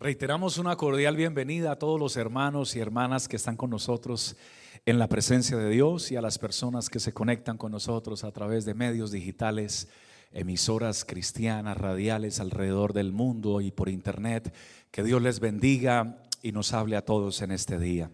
[0.00, 4.36] Reiteramos una cordial bienvenida a todos los hermanos y hermanas que están con nosotros
[4.86, 8.30] en la presencia de Dios y a las personas que se conectan con nosotros a
[8.30, 9.88] través de medios digitales,
[10.30, 14.54] emisoras cristianas, radiales alrededor del mundo y por internet.
[14.92, 18.08] Que Dios les bendiga y nos hable a todos en este día.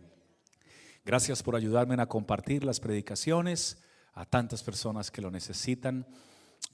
[1.04, 3.76] Gracias por ayudarme a compartir las predicaciones
[4.14, 6.06] a tantas personas que lo necesitan.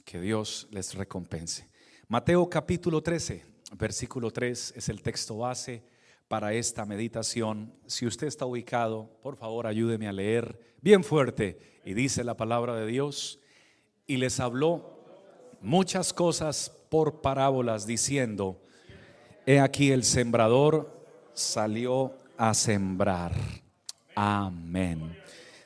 [0.05, 1.69] Que Dios les recompense.
[2.07, 5.83] Mateo capítulo 13 versículo 3 es el texto base
[6.29, 7.73] para esta meditación.
[7.87, 11.81] Si usted está ubicado, por favor ayúdeme a leer bien fuerte.
[11.85, 13.41] Y dice la palabra de Dios,
[14.07, 15.01] y les habló
[15.61, 18.61] muchas cosas por parábolas, diciendo,
[19.47, 23.33] he aquí el sembrador salió a sembrar.
[24.15, 25.17] Amén.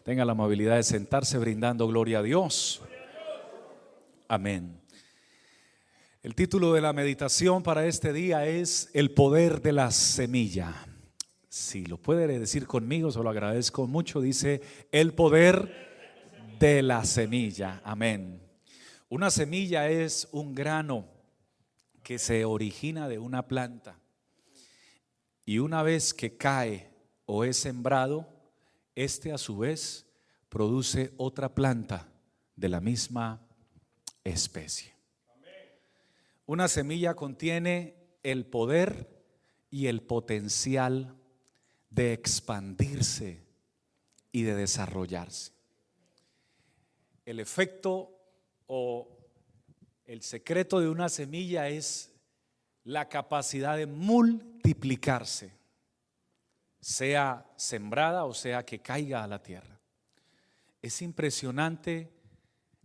[0.05, 2.83] Tenga la amabilidad de sentarse brindando gloria a Dios.
[4.29, 4.84] Amén.
[6.25, 10.87] El título de la meditación para este día es El poder de la semilla.
[11.51, 14.23] Si lo puede decir conmigo, se lo agradezco mucho.
[14.23, 17.83] Dice, el poder de la semilla.
[17.85, 18.41] Amén.
[19.11, 21.07] Una semilla es un grano
[22.03, 24.01] que se origina de una planta.
[25.45, 26.91] Y una vez que cae
[27.27, 28.27] o es sembrado,
[28.95, 30.07] este a su vez
[30.49, 32.09] produce otra planta
[32.57, 33.47] de la misma
[34.25, 34.94] especie.
[36.47, 39.09] Una semilla contiene el poder
[39.71, 41.17] y el potencial
[41.91, 43.45] de expandirse
[44.31, 45.53] y de desarrollarse.
[47.25, 48.11] El efecto
[48.67, 49.09] o
[50.05, 52.13] el secreto de una semilla es
[52.85, 55.53] la capacidad de multiplicarse,
[56.81, 59.81] sea sembrada o sea que caiga a la tierra.
[60.83, 62.14] Es impresionante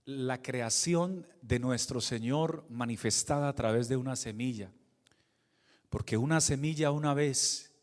[0.10, 4.72] la creación de nuestro Señor manifestada a través de una semilla.
[5.90, 7.76] Porque una semilla una vez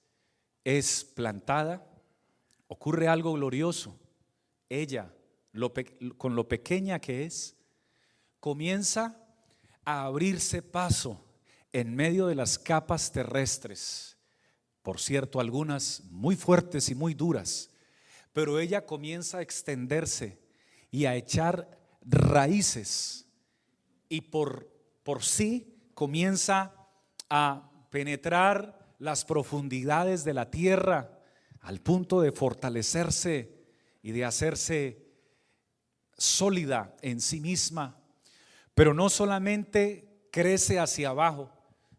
[0.64, 1.86] es plantada,
[2.66, 3.96] ocurre algo glorioso.
[4.68, 5.14] Ella,
[6.18, 7.56] con lo pequeña que es,
[8.40, 9.24] comienza
[9.84, 11.24] a abrirse paso
[11.72, 14.16] en medio de las capas terrestres.
[14.82, 17.70] Por cierto, algunas muy fuertes y muy duras.
[18.32, 20.40] Pero ella comienza a extenderse
[20.90, 21.75] y a echar
[22.06, 23.26] raíces
[24.08, 24.70] y por,
[25.02, 26.74] por sí comienza
[27.28, 31.20] a penetrar las profundidades de la tierra
[31.60, 33.66] al punto de fortalecerse
[34.02, 35.06] y de hacerse
[36.16, 37.98] sólida en sí misma.
[38.74, 41.50] Pero no solamente crece hacia abajo,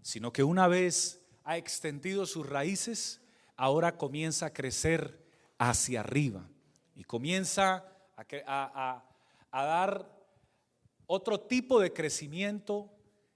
[0.02, 3.22] sino que una vez ha extendido sus raíces,
[3.56, 5.26] ahora comienza a crecer
[5.58, 6.48] hacia arriba
[6.96, 7.86] y comienza
[8.16, 9.06] a, a,
[9.52, 10.18] a dar
[11.06, 12.92] otro tipo de crecimiento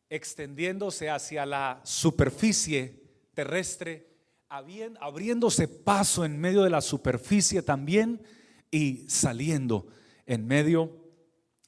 [0.10, 3.02] extendiéndose hacia la superficie
[3.34, 4.08] terrestre,
[4.50, 8.22] abriéndose paso en medio de la superficie también
[8.70, 9.88] y saliendo
[10.26, 10.92] en medio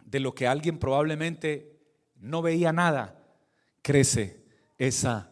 [0.03, 1.79] de lo que alguien probablemente
[2.15, 3.23] no veía nada,
[3.81, 4.43] crece
[4.77, 5.31] esa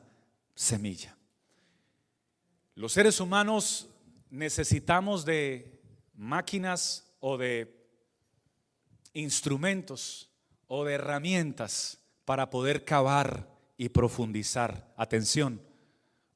[0.56, 1.18] semilla.
[2.76, 3.90] Los seres humanos
[4.30, 5.82] necesitamos de
[6.16, 7.81] máquinas o de
[9.14, 10.30] instrumentos
[10.68, 14.94] o de herramientas para poder cavar y profundizar.
[14.98, 15.62] Atención,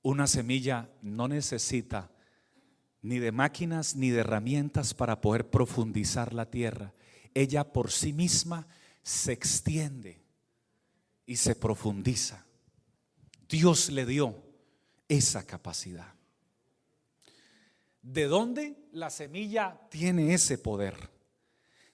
[0.02, 2.12] una semilla no necesita
[3.02, 6.94] ni de máquinas ni de herramientas para poder profundizar la tierra.
[7.34, 8.68] Ella por sí misma
[9.03, 10.24] se extiende
[11.25, 12.46] y se profundiza.
[13.47, 14.44] Dios le dio
[15.08, 16.14] esa capacidad.
[18.02, 21.15] ¿De dónde la semilla tiene ese poder?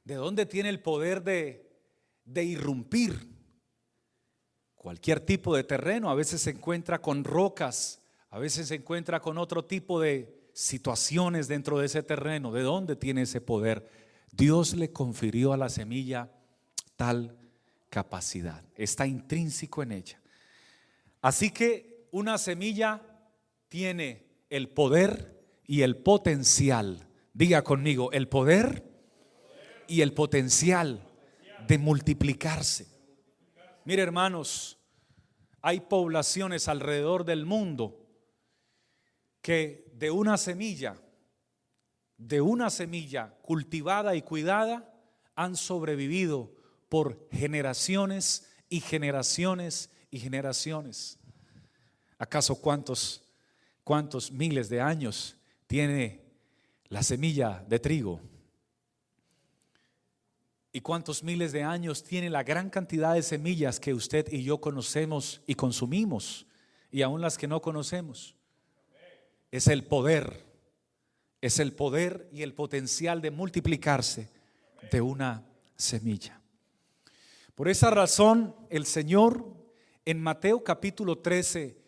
[0.03, 1.69] ¿De dónde tiene el poder de,
[2.25, 3.29] de irrumpir?
[4.75, 9.37] Cualquier tipo de terreno, a veces se encuentra con rocas, a veces se encuentra con
[9.37, 12.51] otro tipo de situaciones dentro de ese terreno.
[12.51, 13.87] ¿De dónde tiene ese poder?
[14.31, 16.31] Dios le confirió a la semilla
[16.95, 17.37] tal
[17.89, 18.63] capacidad.
[18.75, 20.19] Está intrínseco en ella.
[21.21, 23.01] Así que una semilla
[23.69, 27.07] tiene el poder y el potencial.
[27.33, 28.90] Diga conmigo, el poder
[29.91, 31.05] y el potencial
[31.67, 32.87] de multiplicarse.
[33.83, 34.77] Mire hermanos,
[35.61, 37.99] hay poblaciones alrededor del mundo
[39.41, 40.95] que de una semilla,
[42.17, 44.97] de una semilla cultivada y cuidada,
[45.35, 46.55] han sobrevivido
[46.87, 51.19] por generaciones y generaciones y generaciones.
[52.17, 53.25] ¿Acaso cuántos,
[53.83, 55.35] cuántos miles de años
[55.67, 56.23] tiene
[56.87, 58.30] la semilla de trigo?
[60.73, 64.59] ¿Y cuántos miles de años tiene la gran cantidad de semillas que usted y yo
[64.59, 66.47] conocemos y consumimos
[66.91, 68.35] y aún las que no conocemos.
[69.49, 70.45] Es el poder,
[71.41, 74.29] es el poder y el potencial de multiplicarse
[74.91, 75.45] de una
[75.75, 76.39] semilla.
[77.55, 79.45] Por esa razón, el Señor
[80.05, 81.79] en Mateo capítulo 13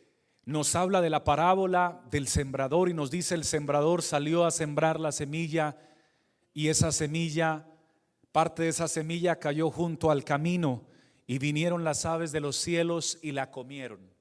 [0.46, 5.00] nos habla de la parábola del sembrador y nos dice el sembrador salió a sembrar
[5.00, 5.78] la semilla
[6.54, 7.66] y esa semilla,
[8.34, 10.82] parte de esa semilla cayó junto al camino
[11.28, 14.12] y vinieron las aves de los cielos y la comieron.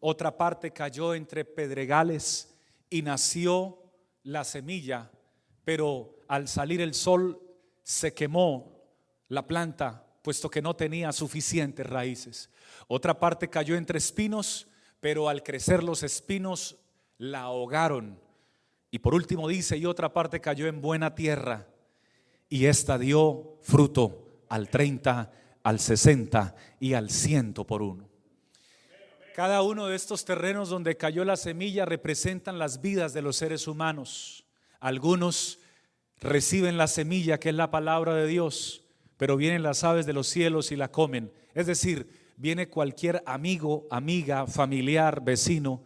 [0.00, 2.54] Otra parte cayó entre pedregales
[2.88, 3.82] y nació
[4.22, 5.10] la semilla,
[5.64, 7.40] pero al salir el sol
[7.82, 8.80] se quemó
[9.28, 12.48] la planta, puesto que no tenía suficientes raíces.
[12.86, 14.68] Otra parte cayó entre espinos,
[15.00, 16.76] pero al crecer los espinos
[17.18, 18.20] la ahogaron.
[18.92, 21.66] Y por último dice, y otra parte cayó en buena tierra,
[22.52, 25.32] y esta dio fruto al 30,
[25.62, 28.10] al 60 y al 100 por uno.
[29.34, 33.66] Cada uno de estos terrenos donde cayó la semilla representan las vidas de los seres
[33.66, 34.44] humanos.
[34.80, 35.60] Algunos
[36.20, 38.84] reciben la semilla que es la palabra de Dios,
[39.16, 41.32] pero vienen las aves de los cielos y la comen.
[41.54, 45.82] Es decir, viene cualquier amigo, amiga, familiar, vecino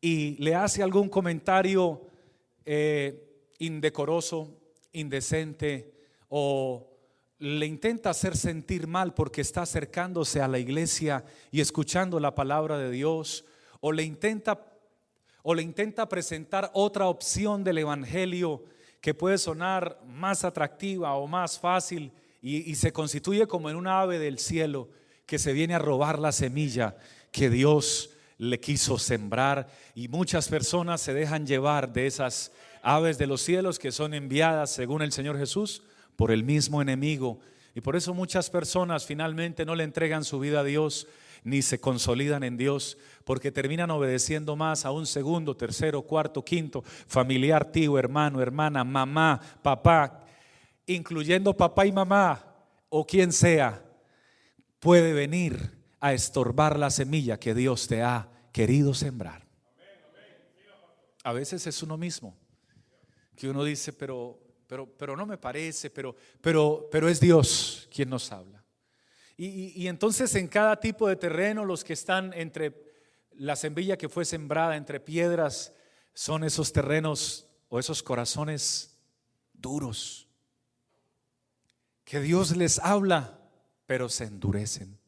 [0.00, 2.06] y le hace algún comentario
[2.64, 4.57] eh, indecoroso,
[4.98, 5.92] indecente
[6.28, 6.88] o
[7.38, 12.78] le intenta hacer sentir mal porque está acercándose a la iglesia y escuchando la palabra
[12.78, 13.44] de Dios,
[13.80, 14.64] o le intenta
[15.42, 18.64] o le intenta presentar otra opción del evangelio
[19.00, 22.12] que puede sonar más atractiva o más fácil
[22.42, 24.90] y, y se constituye como en un ave del cielo
[25.24, 26.96] que se viene a robar la semilla
[27.30, 29.68] que Dios le quiso sembrar.
[29.94, 32.52] Y muchas personas se dejan llevar de esas
[32.82, 35.82] aves de los cielos que son enviadas según el Señor Jesús
[36.16, 37.40] por el mismo enemigo.
[37.74, 41.06] Y por eso muchas personas finalmente no le entregan su vida a Dios
[41.44, 46.82] ni se consolidan en Dios, porque terminan obedeciendo más a un segundo, tercero, cuarto, quinto,
[46.82, 50.24] familiar, tío, hermano, hermana, mamá, papá,
[50.86, 52.44] incluyendo papá y mamá
[52.88, 53.84] o quien sea,
[54.80, 59.46] puede venir a estorbar la semilla que Dios te ha querido sembrar.
[61.24, 62.36] A veces es uno mismo,
[63.38, 64.48] que uno dice, pero
[64.98, 68.62] pero, no me parece, pero, pero, pero es Dios quien nos habla.
[69.36, 72.74] Y, entonces en cada tipo de terreno, los que están entre
[73.32, 75.72] la semilla que fue sembrada entre piedras,
[76.12, 78.98] son esos terrenos o esos corazones
[79.54, 80.28] duros,
[82.04, 83.38] que Dios les habla,
[83.86, 84.98] pero se endurecen.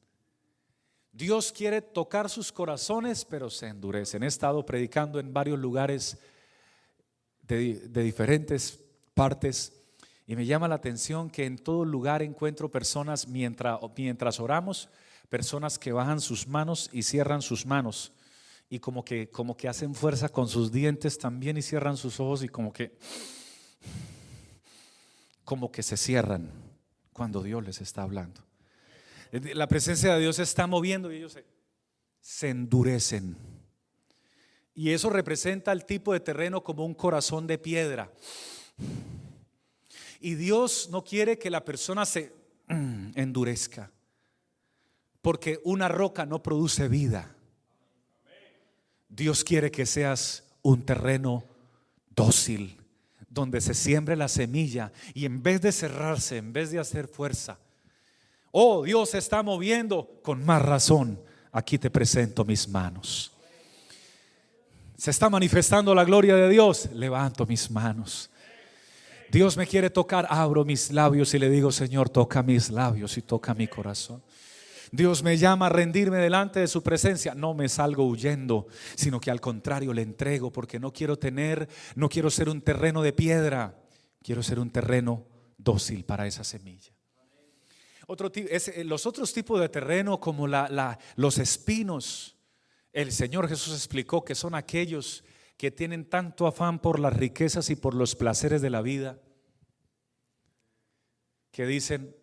[1.12, 4.22] Dios quiere tocar sus corazones, pero se endurecen.
[4.22, 6.18] He estado predicando en varios lugares
[7.54, 8.78] de, diferentes
[9.14, 9.72] partes.
[10.26, 14.88] Y me llama la atención que en todo lugar encuentro personas mientras, mientras oramos,
[15.28, 18.12] personas que bajan sus manos y cierran sus manos.
[18.68, 22.42] Y como que, como que hacen fuerza con sus dientes también y cierran sus ojos
[22.44, 22.96] y como que,
[25.44, 26.50] como que se cierran
[27.12, 28.40] cuando Dios les está hablando.
[29.32, 31.38] La presencia de Dios se está moviendo y ellos
[32.20, 33.36] se endurecen.
[34.74, 38.10] Y eso representa el tipo de terreno como un corazón de piedra.
[40.20, 42.32] Y Dios no quiere que la persona se
[42.68, 43.90] mm, endurezca,
[45.22, 47.34] porque una roca no produce vida.
[49.08, 51.44] Dios quiere que seas un terreno
[52.14, 52.76] dócil,
[53.28, 57.58] donde se siembre la semilla y en vez de cerrarse, en vez de hacer fuerza,
[58.52, 63.32] oh Dios está moviendo, con más razón, aquí te presento mis manos.
[65.00, 68.28] Se está manifestando la gloria de Dios, levanto mis manos.
[69.30, 73.22] Dios me quiere tocar, abro mis labios y le digo, Señor, toca mis labios y
[73.22, 74.22] toca mi corazón.
[74.92, 77.34] Dios me llama a rendirme delante de su presencia.
[77.34, 82.10] No me salgo huyendo, sino que al contrario le entrego porque no quiero tener, no
[82.10, 83.80] quiero ser un terreno de piedra,
[84.22, 85.24] quiero ser un terreno
[85.56, 86.92] dócil para esa semilla.
[88.06, 88.30] Otro,
[88.84, 92.36] los otros tipos de terreno como los espinos,
[92.92, 95.24] el Señor Jesús explicó que son aquellos
[95.56, 99.20] que tienen tanto afán por las riquezas y por los placeres de la vida,
[101.50, 102.16] que dicen,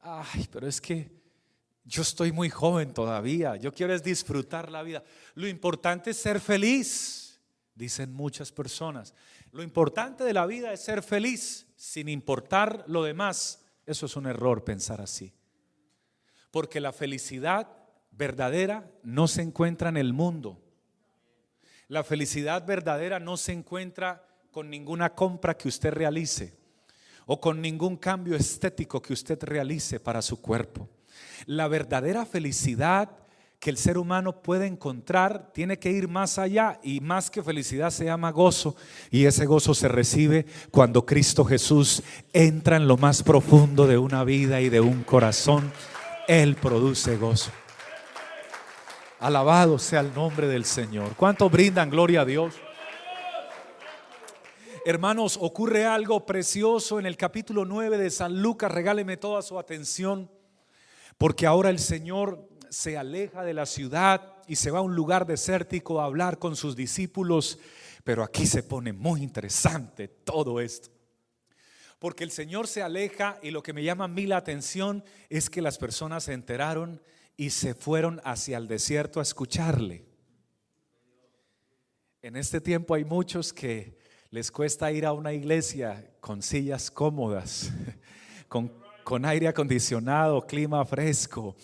[0.00, 1.10] ay, pero es que
[1.84, 5.02] yo estoy muy joven todavía, yo quiero es disfrutar la vida.
[5.34, 7.40] Lo importante es ser feliz,
[7.74, 9.14] dicen muchas personas.
[9.52, 13.64] Lo importante de la vida es ser feliz, sin importar lo demás.
[13.84, 15.32] Eso es un error pensar así.
[16.50, 17.85] Porque la felicidad
[18.16, 20.60] verdadera no se encuentra en el mundo.
[21.88, 26.56] La felicidad verdadera no se encuentra con ninguna compra que usted realice
[27.26, 30.88] o con ningún cambio estético que usted realice para su cuerpo.
[31.46, 33.10] La verdadera felicidad
[33.58, 37.90] que el ser humano puede encontrar tiene que ir más allá y más que felicidad
[37.90, 38.76] se llama gozo
[39.10, 44.24] y ese gozo se recibe cuando Cristo Jesús entra en lo más profundo de una
[44.24, 45.72] vida y de un corazón.
[46.28, 47.50] Él produce gozo.
[49.18, 51.16] Alabado sea el nombre del Señor.
[51.16, 52.54] ¿Cuánto brindan gloria a Dios?
[54.84, 58.70] Hermanos, ocurre algo precioso en el capítulo 9 de San Lucas.
[58.70, 60.30] Regáleme toda su atención,
[61.16, 65.26] porque ahora el Señor se aleja de la ciudad y se va a un lugar
[65.26, 67.58] desértico a hablar con sus discípulos.
[68.04, 70.90] Pero aquí se pone muy interesante todo esto.
[71.98, 75.48] Porque el Señor se aleja y lo que me llama a mí la atención es
[75.48, 77.00] que las personas se enteraron
[77.36, 80.04] y se fueron hacia el desierto a escucharle.
[82.22, 83.98] En este tiempo hay muchos que
[84.30, 87.70] les cuesta ir a una iglesia con sillas cómodas,
[88.48, 88.72] con,
[89.04, 91.56] con aire acondicionado, clima fresco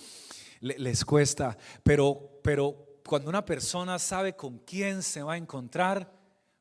[0.62, 6.10] les cuesta, pero, pero cuando una persona sabe con quién se va a encontrar,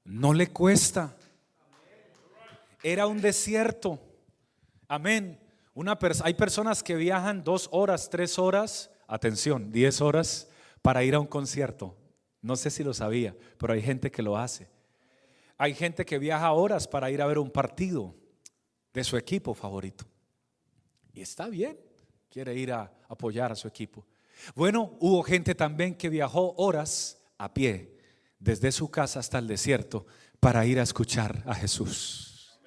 [0.04, 1.16] no le cuesta.
[2.82, 4.00] Era un desierto.
[4.88, 5.40] Amén.
[5.76, 10.50] Una hay personas que viajan dos horas, tres horas, atención, diez horas
[10.82, 11.96] para ir a un concierto.
[12.42, 14.68] No sé si lo sabía, pero hay gente que lo hace.
[15.58, 18.16] Hay gente que viaja horas para ir a ver un partido
[18.94, 20.06] de su equipo favorito.
[21.14, 21.78] Y está bien
[22.32, 24.08] quiere ir a apoyar a su equipo.
[24.56, 27.98] Bueno, hubo gente también que viajó horas a pie
[28.40, 30.08] desde su casa hasta el desierto
[30.40, 32.60] para ir a escuchar a Jesús.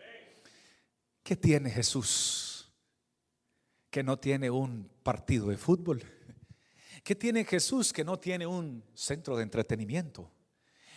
[1.22, 2.70] ¿Qué tiene Jesús?
[3.90, 6.04] Que no tiene un partido de fútbol.
[7.04, 10.30] ¿Qué tiene Jesús que no tiene un centro de entretenimiento?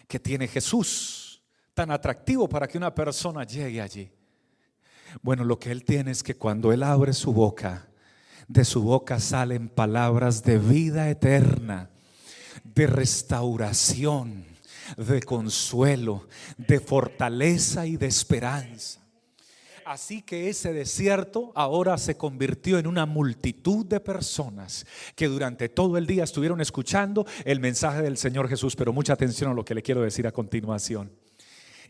[0.08, 4.10] ¿Qué tiene Jesús tan atractivo para que una persona llegue allí?
[5.22, 7.90] Bueno, lo que Él tiene es que cuando Él abre su boca,
[8.48, 11.90] de su boca salen palabras de vida eterna,
[12.64, 14.46] de restauración,
[14.96, 16.26] de consuelo,
[16.58, 19.02] de fortaleza y de esperanza.
[19.88, 25.98] Así que ese desierto ahora se convirtió en una multitud de personas que durante todo
[25.98, 28.76] el día estuvieron escuchando el mensaje del Señor Jesús.
[28.76, 31.10] Pero mucha atención a lo que le quiero decir a continuación.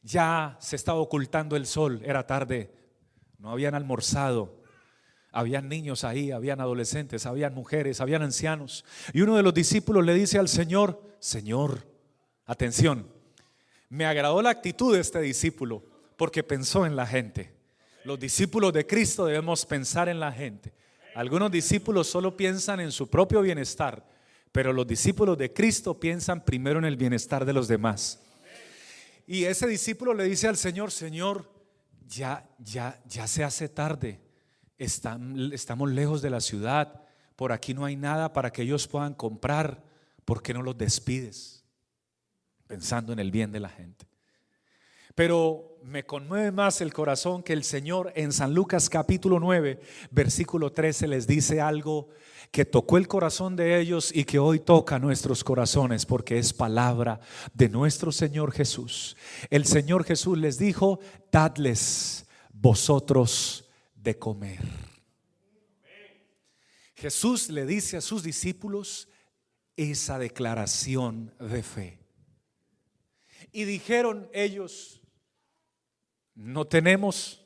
[0.03, 2.71] Ya se estaba ocultando el sol, era tarde,
[3.39, 4.61] no habían almorzado,
[5.31, 8.85] habían niños ahí, habían adolescentes, habían mujeres, habían ancianos.
[9.11, 11.87] Y uno de los discípulos le dice al Señor, Señor,
[12.45, 13.07] atención,
[13.89, 15.83] me agradó la actitud de este discípulo
[16.15, 17.56] porque pensó en la gente.
[18.03, 20.73] Los discípulos de Cristo debemos pensar en la gente.
[21.15, 24.07] Algunos discípulos solo piensan en su propio bienestar,
[24.51, 28.21] pero los discípulos de Cristo piensan primero en el bienestar de los demás.
[29.25, 31.51] Y ese discípulo le dice al Señor, Señor,
[32.07, 34.21] ya, ya, ya se hace tarde
[34.77, 37.01] estamos lejos de la ciudad,
[37.35, 39.83] por aquí no hay nada para que ellos puedan comprar,
[40.25, 41.63] ¿por qué no los despides?
[42.67, 44.07] Pensando en el bien de la gente.
[45.15, 49.79] Pero me conmueve más el corazón que el Señor en San Lucas capítulo 9,
[50.11, 52.09] versículo 13 les dice algo
[52.51, 57.21] que tocó el corazón de ellos y que hoy toca nuestros corazones porque es palabra
[57.53, 59.15] de nuestro Señor Jesús.
[59.49, 60.99] El Señor Jesús les dijo,
[61.31, 64.59] dadles vosotros de comer.
[66.95, 69.07] Jesús le dice a sus discípulos
[69.77, 71.99] esa declaración de fe.
[73.53, 74.96] Y dijeron ellos,
[76.37, 77.43] no tenemos,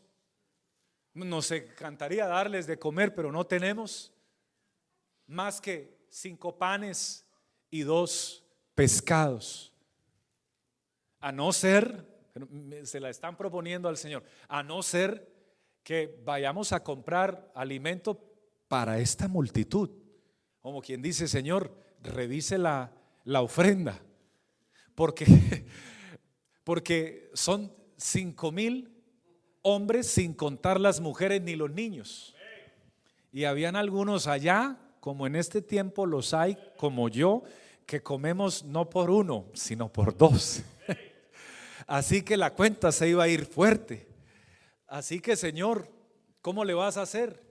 [1.14, 4.14] nos encantaría darles de comer, pero no tenemos
[5.28, 7.26] más que cinco panes
[7.70, 8.46] y dos
[8.76, 9.74] pescados.
[11.22, 12.06] A no ser,
[12.84, 15.32] se la están proponiendo al Señor, a no ser
[15.84, 18.22] que vayamos a comprar alimento
[18.68, 19.90] para esta multitud.
[20.60, 22.92] Como quien dice, Señor, revise la,
[23.24, 24.02] la ofrenda.
[24.96, 25.26] Porque,
[26.66, 28.92] porque son cinco mil
[29.62, 32.36] hombres sin contar las mujeres ni los niños.
[33.32, 37.44] Y habían algunos allá, como en este tiempo los hay, como yo,
[37.86, 40.62] que comemos no por uno, sino por dos.
[41.88, 44.08] Así que la cuenta se iba a ir fuerte.
[44.88, 45.88] Así que Señor,
[46.42, 47.42] ¿cómo le vas a hacer?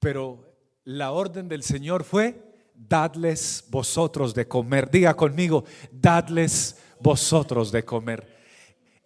[0.00, 0.44] Pero
[0.84, 2.42] la orden del Señor fue,
[2.74, 4.90] dadles vosotros de comer.
[4.90, 8.33] Diga conmigo, dadles vosotros de comer.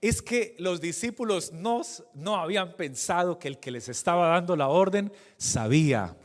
[0.01, 1.83] Es que los discípulos no,
[2.15, 6.17] no habían pensado que el que les estaba dando la orden sabía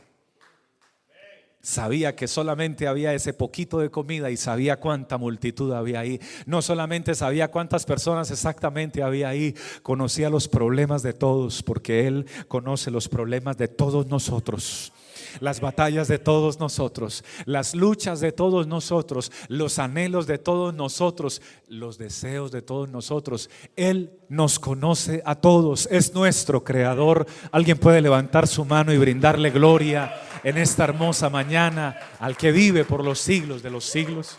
[1.64, 6.20] Sabía que solamente había ese poquito de comida y sabía cuánta multitud había ahí.
[6.44, 12.26] No solamente sabía cuántas personas exactamente había ahí, conocía los problemas de todos, porque Él
[12.48, 14.92] conoce los problemas de todos nosotros.
[15.40, 21.42] Las batallas de todos nosotros, las luchas de todos nosotros, los anhelos de todos nosotros,
[21.68, 23.50] los deseos de todos nosotros.
[23.76, 27.26] Él nos conoce a todos, es nuestro creador.
[27.52, 32.84] Alguien puede levantar su mano y brindarle gloria en esta hermosa mañana al que vive
[32.84, 34.36] por los siglos de los siglos.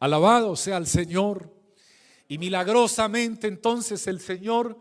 [0.00, 1.48] Alabado sea el Señor.
[2.26, 4.78] Y milagrosamente entonces el Señor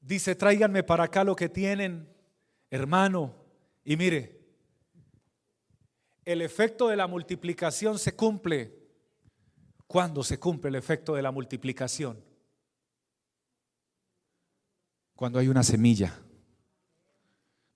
[0.00, 2.08] dice, tráiganme para acá lo que tienen,
[2.70, 3.37] hermano.
[3.88, 4.38] Y mire,
[6.26, 8.86] el efecto de la multiplicación se cumple.
[9.86, 12.22] ¿Cuándo se cumple el efecto de la multiplicación?
[15.14, 16.14] Cuando hay una semilla.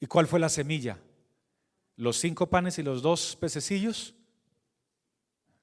[0.00, 1.00] ¿Y cuál fue la semilla?
[1.96, 4.14] ¿Los cinco panes y los dos pececillos?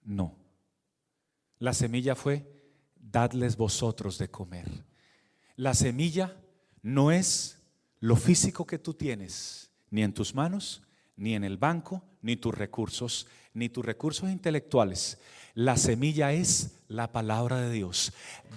[0.01, 0.35] No.
[1.59, 4.67] La semilla fue, dadles vosotros de comer.
[5.57, 6.41] La semilla
[6.81, 7.61] no es
[7.99, 10.81] lo físico que tú tienes, ni en tus manos,
[11.15, 15.17] ni en el banco, ni tus recursos, ni tus recursos intelectuales.
[15.53, 18.13] La semilla es la palabra de Dios.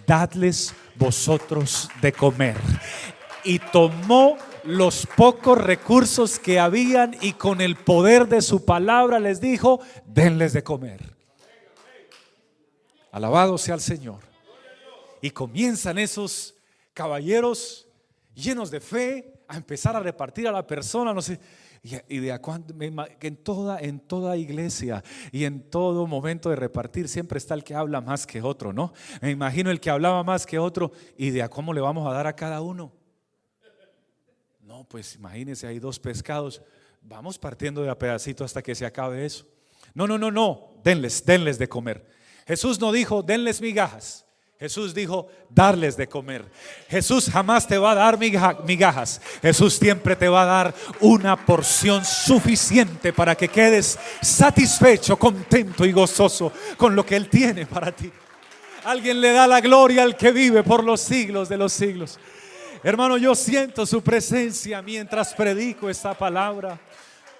[0.06, 2.56] Dadles vosotros de comer.
[3.44, 9.40] Y tomó los pocos recursos que habían y con el poder de su palabra les
[9.40, 11.16] dijo, denles de comer.
[13.10, 14.20] Alabado sea el Señor.
[15.20, 16.54] Y comienzan esos
[16.94, 17.86] caballeros
[18.34, 21.38] llenos de fe a empezar a repartir a la persona, no sé.
[22.08, 22.40] Y, de
[23.20, 27.74] en toda, en toda iglesia y en todo momento de repartir siempre está el que
[27.74, 28.92] habla más que otro, ¿no?
[29.20, 32.14] Me imagino el que hablaba más que otro y de a cómo le vamos a
[32.14, 32.92] dar a cada uno.
[34.60, 36.62] No, pues imagínense, hay dos pescados.
[37.02, 39.44] Vamos partiendo de a pedacito hasta que se acabe eso.
[39.92, 40.80] No, no, no, no.
[40.84, 42.06] Denles, denles de comer.
[42.46, 44.24] Jesús no dijo, denles migajas.
[44.62, 46.48] Jesús dijo, darles de comer.
[46.88, 49.20] Jesús jamás te va a dar migajas.
[49.42, 55.90] Jesús siempre te va a dar una porción suficiente para que quedes satisfecho, contento y
[55.90, 58.08] gozoso con lo que Él tiene para ti.
[58.84, 62.20] Alguien le da la gloria al que vive por los siglos de los siglos.
[62.84, 66.78] Hermano, yo siento su presencia mientras predico esta palabra,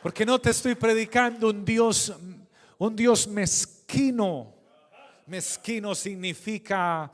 [0.03, 2.13] porque no te estoy predicando un Dios,
[2.79, 4.52] un Dios mezquino.
[5.27, 7.11] Mezquino significa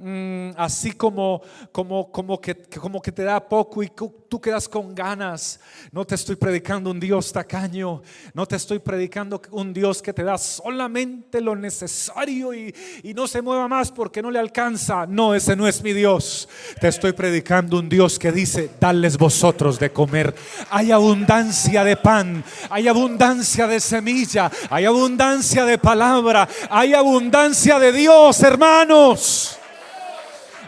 [0.00, 3.90] Mm, así como, como, como, que, como que te da poco y
[4.28, 5.58] tú quedas con ganas.
[5.90, 10.22] No te estoy predicando un Dios tacaño, no te estoy predicando un Dios que te
[10.22, 15.04] da solamente lo necesario y, y no se mueva más porque no le alcanza.
[15.04, 16.48] No, ese no es mi Dios.
[16.80, 20.32] Te estoy predicando un Dios que dice, dales vosotros de comer.
[20.70, 27.90] Hay abundancia de pan, hay abundancia de semilla, hay abundancia de palabra, hay abundancia de
[27.90, 29.57] Dios, hermanos.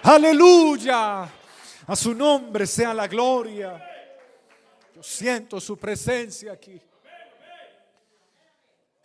[0.02, 1.22] Aleluya.
[1.86, 3.82] A su nombre sea la gloria.
[4.94, 6.80] Yo siento su presencia aquí.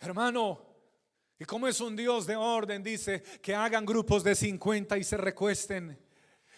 [0.00, 0.60] Hermano,
[1.38, 5.16] y como es un Dios de orden, dice que hagan grupos de 50 y se
[5.16, 5.98] recuesten.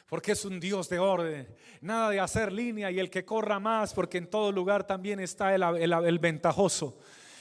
[0.08, 1.54] Porque es un Dios de orden.
[1.80, 5.54] Nada de hacer línea y el que corra más, porque en todo lugar también está
[5.54, 6.98] el, el ventajoso.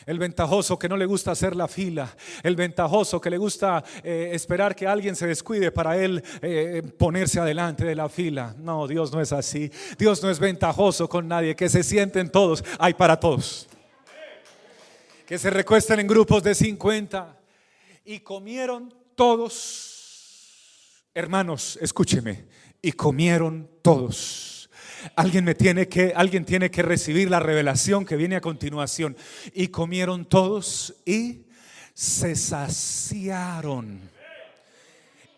[0.07, 2.15] El ventajoso que no le gusta hacer la fila.
[2.41, 7.41] El ventajoso que le gusta eh, esperar que alguien se descuide para él eh, ponerse
[7.41, 8.55] adelante de la fila.
[8.57, 9.69] No, Dios no es así.
[9.97, 11.57] Dios no es ventajoso con nadie.
[11.57, 12.63] Que se sienten todos.
[12.79, 13.67] Hay para todos.
[15.25, 17.37] Que se recuesten en grupos de 50.
[18.05, 21.03] Y comieron todos.
[21.13, 22.45] Hermanos, escúcheme.
[22.81, 24.56] Y comieron todos
[25.15, 29.15] Alguien me tiene que alguien tiene que recibir la revelación que viene a continuación.
[29.53, 31.45] Y comieron todos y
[31.93, 33.99] se saciaron.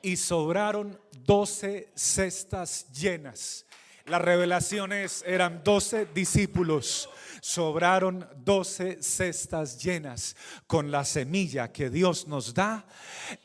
[0.02, 3.66] Y sobraron doce cestas llenas.
[4.06, 7.10] Las revelaciones eran doce discípulos
[7.42, 10.36] sobraron doce cestas llenas
[10.68, 12.86] con la semilla que Dios nos da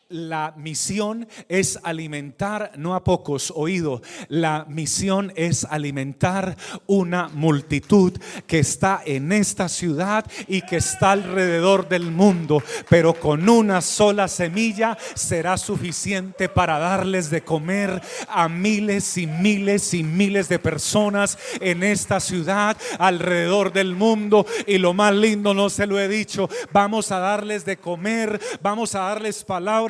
[0.09, 8.13] la misión es alimentar, no a pocos oído, la misión es alimentar una multitud
[8.47, 14.29] que está en esta ciudad y que está alrededor del mundo, pero con una sola
[14.29, 21.39] semilla será suficiente para darles de comer a miles y miles y miles de personas
[21.61, 24.47] en esta ciudad alrededor del mundo.
[24.67, 28.95] Y lo más lindo, no se lo he dicho, vamos a darles de comer, vamos
[28.95, 29.45] a darles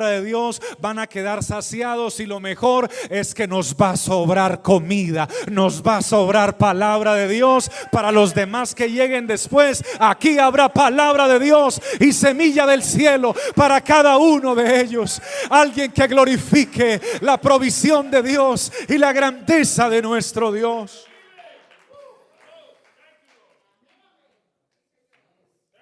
[0.09, 4.61] de Dios, van a quedar saciados y lo mejor es que nos va a sobrar
[4.61, 9.83] comida, nos va a sobrar palabra de Dios para los demás que lleguen después.
[9.99, 15.21] Aquí habrá palabra de Dios y semilla del cielo para cada uno de ellos.
[15.49, 21.07] Alguien que glorifique la provisión de Dios y la grandeza de nuestro Dios.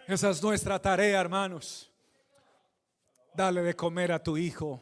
[0.07, 1.92] Esa es nuestra tarea, hermanos.
[3.35, 4.81] Dale de comer a tu hijo.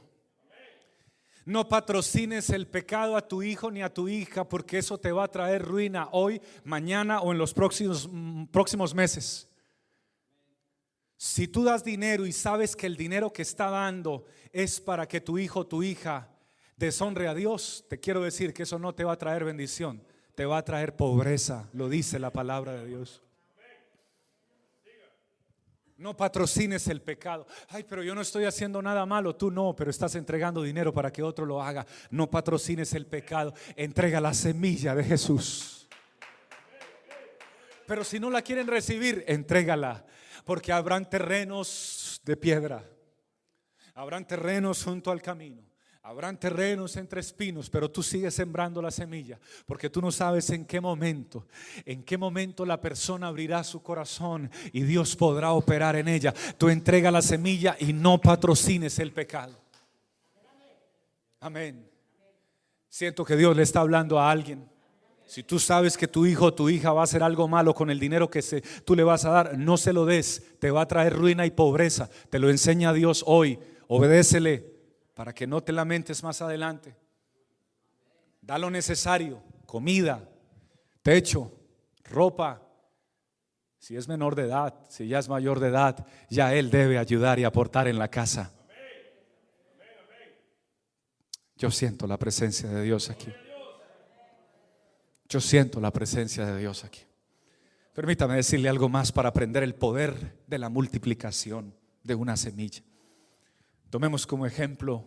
[1.46, 5.24] No patrocines el pecado a tu hijo ni a tu hija porque eso te va
[5.24, 8.10] a traer ruina hoy, mañana o en los próximos,
[8.52, 9.48] próximos meses.
[11.18, 15.22] Si tú das dinero y sabes que el dinero que está dando es para que
[15.22, 16.30] tu hijo o tu hija
[16.78, 20.04] deshonre a Dios, te quiero decir que eso no te va a traer bendición,
[20.36, 23.22] te va a traer pobreza, lo dice la palabra de Dios.
[26.02, 27.46] No patrocines el pecado.
[27.70, 29.36] Ay, pero yo no estoy haciendo nada malo.
[29.36, 31.86] Tú no, pero estás entregando dinero para que otro lo haga.
[32.10, 33.54] No patrocines el pecado.
[33.76, 35.88] Entrega la semilla de Jesús.
[37.86, 40.04] Pero si no la quieren recibir, entrégala.
[40.44, 42.84] Porque habrán terrenos de piedra.
[43.94, 45.71] Habrán terrenos junto al camino.
[46.04, 50.66] Habrán terrenos entre espinos, pero tú sigues sembrando la semilla, porque tú no sabes en
[50.66, 51.46] qué momento,
[51.86, 56.34] en qué momento la persona abrirá su corazón y Dios podrá operar en ella.
[56.58, 59.56] Tú entrega la semilla y no patrocines el pecado.
[61.40, 61.88] Amén.
[62.90, 64.68] Siento que Dios le está hablando a alguien.
[65.26, 67.92] Si tú sabes que tu hijo o tu hija va a hacer algo malo con
[67.92, 70.82] el dinero que se, tú le vas a dar, no se lo des, te va
[70.82, 72.10] a traer ruina y pobreza.
[72.32, 73.60] Te lo enseña Dios hoy.
[73.88, 74.71] Obedécele,
[75.22, 76.96] para que no te lamentes más adelante.
[78.42, 80.28] Da lo necesario, comida,
[81.04, 81.60] techo,
[82.06, 82.60] ropa.
[83.78, 87.38] Si es menor de edad, si ya es mayor de edad, ya Él debe ayudar
[87.38, 88.52] y aportar en la casa.
[91.56, 93.32] Yo siento la presencia de Dios aquí.
[95.30, 97.02] Yo siento la presencia de Dios aquí.
[97.94, 102.82] Permítame decirle algo más para aprender el poder de la multiplicación de una semilla.
[103.92, 105.06] Tomemos como ejemplo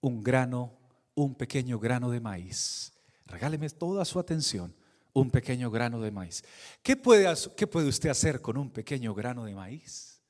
[0.00, 0.76] un grano,
[1.14, 2.92] un pequeño grano de maíz.
[3.24, 4.74] Regáleme toda su atención,
[5.12, 6.42] un pequeño grano de maíz.
[6.82, 10.20] ¿Qué puede, ¿Qué puede usted hacer con un pequeño grano de maíz?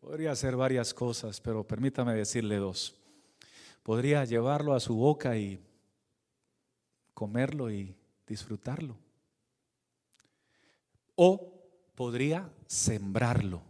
[0.00, 2.94] Podría hacer varias cosas, pero permítame decirle dos.
[3.82, 5.62] Podría llevarlo a su boca y
[7.12, 7.94] comerlo y
[8.26, 8.96] disfrutarlo.
[11.16, 11.52] O
[11.94, 13.62] podría sembrarlo.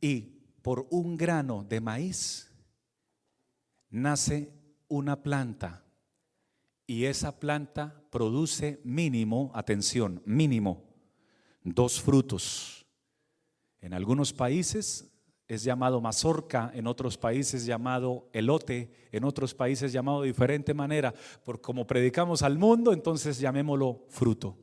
[0.00, 2.50] Y por un grano de maíz
[3.90, 4.52] nace
[4.88, 5.84] una planta
[6.86, 10.84] y esa planta produce mínimo, atención, mínimo,
[11.62, 12.86] dos frutos.
[13.80, 15.10] En algunos países
[15.48, 21.12] es llamado mazorca, en otros países llamado elote, en otros países llamado de diferente manera.
[21.44, 24.56] Por como predicamos al mundo, entonces llamémoslo fruto.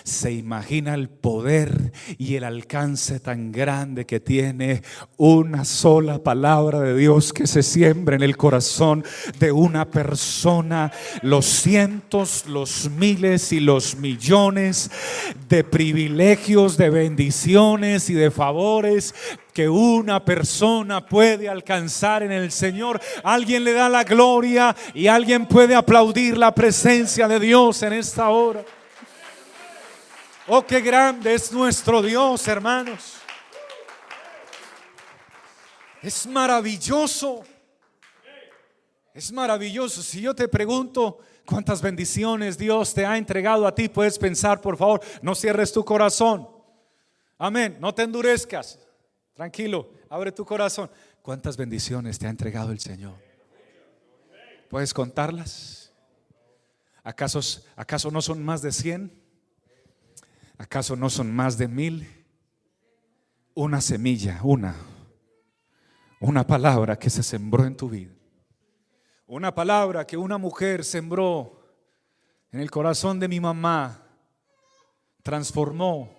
[0.06, 4.84] se imagina el poder y el alcance tan grande que tiene
[5.18, 9.04] una sola palabra de Dios que se siembra en el corazón
[9.40, 10.92] de una persona,
[11.24, 14.92] los cientos, los miles y los millones
[15.50, 19.16] de privilegios, de bendiciones y de favores
[19.54, 23.02] que una persona puede alcanzar en el Señor.
[23.24, 28.30] Alguien le da la gloria y alguien puede aplaudir la presencia de Dios en esta
[28.30, 28.64] hora.
[30.48, 33.16] Oh, qué grande es nuestro Dios, hermanos.
[36.04, 37.44] Es maravilloso.
[39.12, 40.04] Es maravilloso.
[40.04, 44.78] Si yo te pregunto cuántas bendiciones Dios te ha entregado a ti, puedes pensar, por
[44.78, 46.48] favor, no cierres tu corazón.
[47.40, 47.78] Amén.
[47.80, 48.78] No te endurezcas.
[49.34, 50.92] Tranquilo, abre tu corazón.
[51.24, 53.16] ¿Cuántas bendiciones te ha entregado el Señor?
[54.70, 55.92] ¿Puedes contarlas?
[57.04, 57.40] ¿Acaso,
[57.76, 59.25] acaso no son más de cien?
[60.58, 62.08] ¿Acaso no son más de mil?
[63.54, 64.76] Una semilla, una,
[66.20, 68.14] una palabra que se sembró en tu vida.
[69.28, 71.60] Una palabra que una mujer sembró
[72.52, 74.02] en el corazón de mi mamá
[75.24, 76.10] transformó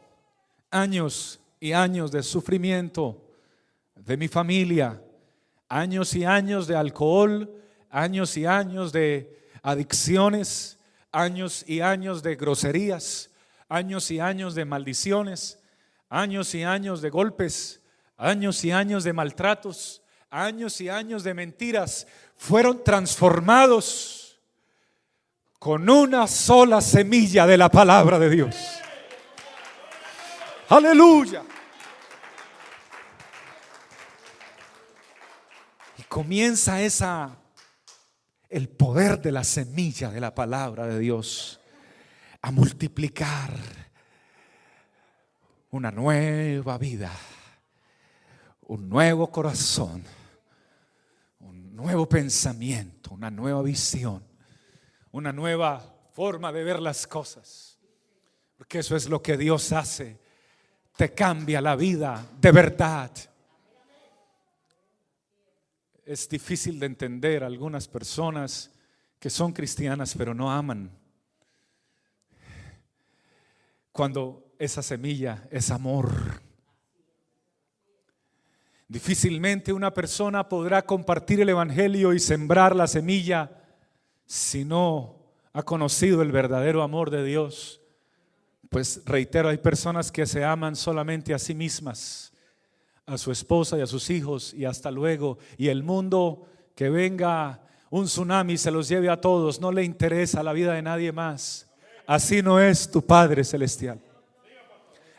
[0.71, 3.23] años y años de sufrimiento
[3.95, 5.01] de mi familia,
[5.69, 7.51] años y años de alcohol,
[7.89, 10.79] años y años de adicciones,
[11.13, 13.31] años y años de groserías,
[13.69, 15.59] años y años de maldiciones,
[16.09, 17.81] años y años de golpes,
[18.17, 24.39] años y años de maltratos, años y años de mentiras, fueron transformados
[25.59, 28.57] con una sola semilla de la palabra de Dios.
[30.69, 31.43] Aleluya.
[35.99, 37.37] Y comienza esa
[38.49, 41.61] el poder de la semilla de la palabra de Dios
[42.47, 43.51] a multiplicar
[45.71, 47.11] una nueva vida,
[48.69, 50.05] un nuevo corazón,
[51.41, 54.23] un nuevo pensamiento, una nueva visión,
[55.11, 55.81] una nueva
[56.13, 57.81] forma de ver las cosas.
[58.57, 60.21] Porque eso es lo que Dios hace.
[60.97, 63.11] Te cambia la vida de verdad.
[66.05, 68.71] Es difícil de entender algunas personas
[69.19, 71.06] que son cristianas pero no aman.
[73.97, 76.11] Cuando esa semilla es amor.
[78.87, 83.65] Difícilmente una persona podrá compartir el Evangelio y sembrar la semilla
[84.27, 85.17] si no
[85.55, 87.81] ha conocido el verdadero amor de Dios.
[88.69, 92.35] Pues reitero, hay personas que se aman solamente a sí mismas,
[93.07, 95.39] a su esposa y a sus hijos y hasta luego.
[95.57, 100.43] Y el mundo que venga un tsunami se los lleve a todos, no le interesa
[100.43, 101.67] la vida de nadie más.
[102.07, 104.01] Así no es tu Padre Celestial.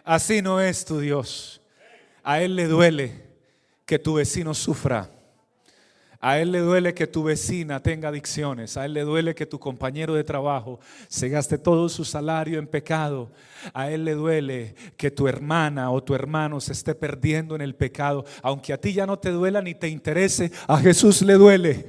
[0.03, 1.61] Así no es tu Dios.
[2.23, 3.25] A Él le duele
[3.85, 5.09] que tu vecino sufra.
[6.19, 8.77] A Él le duele que tu vecina tenga adicciones.
[8.77, 12.67] A Él le duele que tu compañero de trabajo se gaste todo su salario en
[12.67, 13.31] pecado.
[13.73, 17.75] A Él le duele que tu hermana o tu hermano se esté perdiendo en el
[17.75, 18.25] pecado.
[18.41, 21.85] Aunque a ti ya no te duela ni te interese, a Jesús le duele.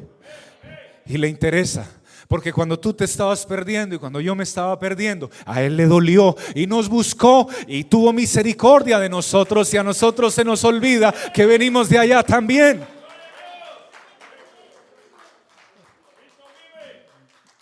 [1.06, 1.88] Y le interesa.
[2.28, 5.86] Porque cuando tú te estabas perdiendo y cuando yo me estaba perdiendo, a Él le
[5.86, 11.14] dolió y nos buscó y tuvo misericordia de nosotros y a nosotros se nos olvida
[11.32, 12.86] que venimos de allá también.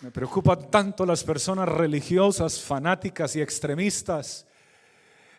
[0.01, 4.45] Me preocupan tanto las personas religiosas, fanáticas y extremistas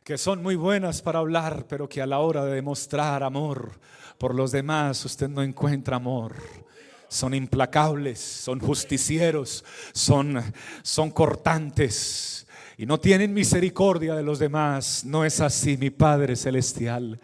[0.04, 3.72] que son muy buenas para hablar, pero que a la hora de demostrar amor
[4.16, 6.34] por los demás usted no encuentra amor
[7.08, 10.42] son implacables, son justicieros, son,
[10.82, 15.04] son cortantes y no tienen misericordia de los demás.
[15.04, 17.18] No es así, mi Padre Celestial.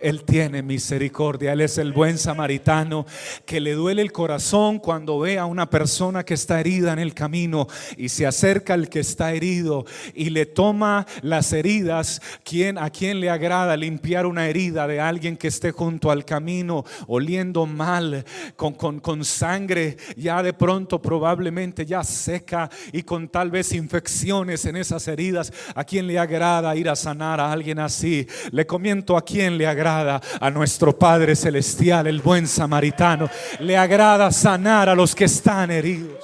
[0.00, 3.04] Él tiene misericordia, Él es el buen samaritano
[3.44, 7.14] que le duele el corazón cuando ve a una persona que está herida en el
[7.14, 9.84] camino y se acerca al que está herido
[10.14, 12.22] y le toma las heridas.
[12.44, 16.84] ¿Quién, ¿A quién le agrada limpiar una herida de alguien que esté junto al camino
[17.06, 18.24] oliendo mal,
[18.56, 24.64] con, con, con sangre ya de pronto probablemente ya seca y con tal vez infecciones
[24.64, 25.52] en esas heridas?
[25.74, 28.26] ¿A quién le agrada ir a sanar a alguien así?
[28.52, 33.28] Le comiento a quién le agrada a nuestro Padre Celestial, el buen samaritano.
[33.60, 36.22] Le agrada sanar a los que están heridos.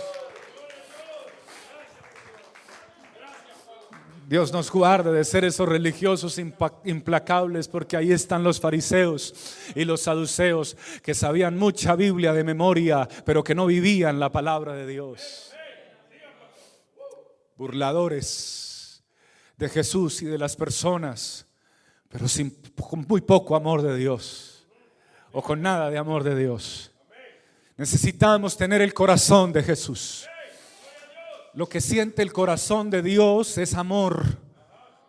[4.26, 9.34] Dios nos guarde de ser esos religiosos implacables, porque ahí están los fariseos
[9.74, 14.72] y los saduceos que sabían mucha Biblia de memoria, pero que no vivían la palabra
[14.72, 15.52] de Dios.
[17.56, 19.04] Burladores
[19.56, 21.46] de Jesús y de las personas
[22.14, 24.66] pero sin, con muy poco amor de Dios
[25.32, 26.90] o con nada de amor de Dios.
[27.76, 30.26] Necesitamos tener el corazón de Jesús.
[31.54, 34.22] Lo que siente el corazón de Dios es amor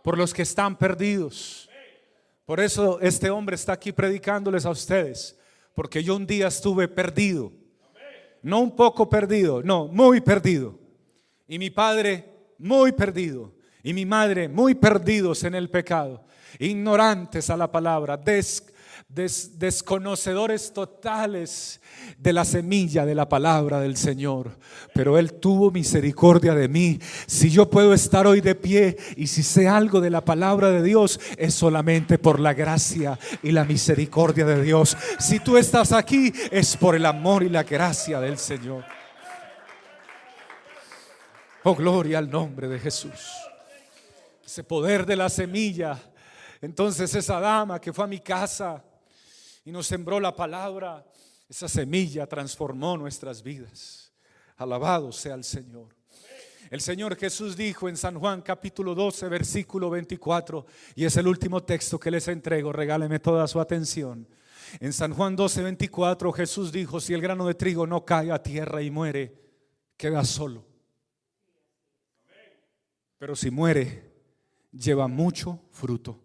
[0.04, 1.70] por los que están perdidos.
[2.46, 5.38] Por eso este hombre está aquí predicándoles a ustedes,
[5.74, 7.52] porque yo un día estuve perdido.
[8.42, 10.78] No un poco perdido, no, muy perdido.
[11.48, 13.54] Y mi padre muy perdido.
[13.84, 16.26] Y mi madre muy perdidos en el pecado
[16.60, 18.20] ignorantes a la palabra,
[19.08, 21.80] desconocedores totales
[22.18, 24.58] de la semilla de la palabra del Señor.
[24.94, 27.00] Pero Él tuvo misericordia de mí.
[27.28, 30.84] Si yo puedo estar hoy de pie y si sé algo de la palabra de
[30.84, 34.98] Dios, es solamente por la gracia y la misericordia de Dios.
[35.20, 38.84] Si tú estás aquí, es por el amor y la gracia del Señor.
[41.64, 43.32] Oh, gloria al nombre de Jesús.
[44.46, 46.00] Ese poder de la semilla.
[46.62, 48.84] Entonces esa dama que fue a mi casa
[49.64, 51.06] y nos sembró la palabra,
[51.50, 54.14] esa semilla transformó nuestras vidas.
[54.58, 55.96] Alabado sea el Señor.
[56.72, 60.66] El Señor Jesús dijo en San Juan capítulo 12, versículo 24,
[60.96, 64.28] y es el último texto que les entrego, regáleme toda su atención.
[64.80, 68.42] En San Juan 12, 24 Jesús dijo, si el grano de trigo no cae a
[68.42, 69.40] tierra y muere,
[69.96, 70.66] queda solo.
[73.20, 74.12] Pero si muere,
[74.72, 76.25] lleva mucho fruto.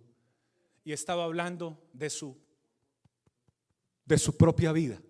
[0.84, 2.36] Y estaba hablando de su
[4.10, 5.00] de su propia vida.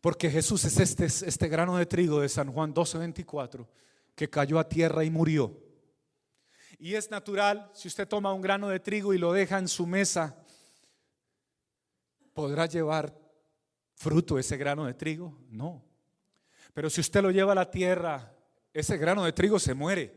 [0.00, 3.66] Porque Jesús es este, este grano de trigo de San Juan 12:24
[4.14, 5.56] que cayó a tierra y murió.
[6.76, 9.86] Y es natural, si usted toma un grano de trigo y lo deja en su
[9.86, 10.44] mesa,
[12.32, 13.16] ¿podrá llevar
[13.94, 15.38] fruto ese grano de trigo?
[15.48, 15.84] No.
[16.74, 18.32] Pero si usted lo lleva a la tierra,
[18.72, 20.14] ese grano de trigo se muere.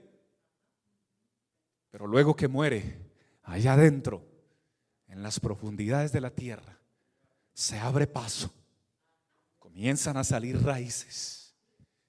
[1.89, 3.01] Pero luego que muere,
[3.52, 4.26] allá adentro,
[5.08, 6.80] en las profundidades de la tierra,
[7.54, 8.54] se abre paso.
[9.60, 11.54] Comienzan a salir raíces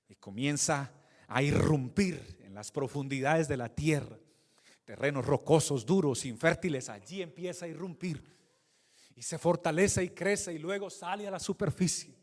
[0.09, 0.93] y comienza
[1.27, 4.17] a irrumpir en las profundidades de la tierra.
[4.85, 8.23] Terrenos rocosos, duros, infértiles, allí empieza a irrumpir
[9.17, 12.15] y se fortalece y crece y luego sale a la superficie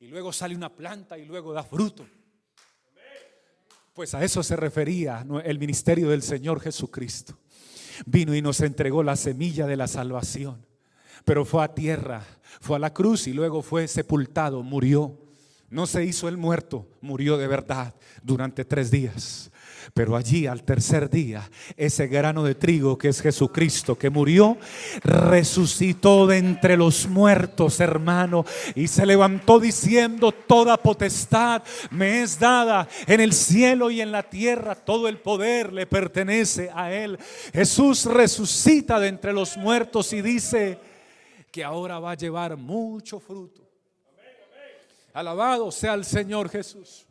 [0.00, 2.06] y luego sale una planta y luego da fruto.
[3.92, 7.38] Pues a eso se refería el ministerio del Señor Jesucristo.
[8.06, 10.72] Vino y nos entregó la semilla de la salvación
[11.24, 12.24] pero fue a tierra,
[12.60, 15.18] fue a la cruz y luego fue sepultado, murió.
[15.70, 19.50] No se hizo el muerto, murió de verdad durante tres días.
[19.94, 24.56] Pero allí al tercer día, ese grano de trigo que es Jesucristo, que murió,
[25.02, 32.88] resucitó de entre los muertos, hermano, y se levantó diciendo, toda potestad me es dada
[33.06, 37.18] en el cielo y en la tierra, todo el poder le pertenece a Él.
[37.52, 40.78] Jesús resucita de entre los muertos y dice,
[41.52, 43.60] que ahora va a llevar mucho fruto.
[45.12, 47.06] Alabado sea el Señor Jesús.